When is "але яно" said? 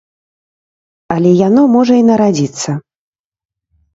1.15-1.61